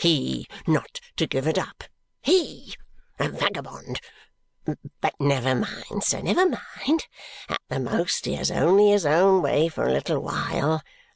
[0.00, 1.84] He, not to give it up!
[2.22, 2.74] HE!
[3.20, 4.00] A vagabond!
[5.00, 7.06] But never mind, sir, never mind.
[7.48, 10.82] At the most, he has only his own way for a little while.